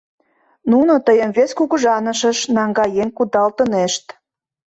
Нуно 0.71 0.93
тыйым 1.05 1.31
вес 1.37 1.51
кугыжанышыш 1.57 2.39
наҥгаен 2.55 3.09
кудалтынешт. 3.17 4.05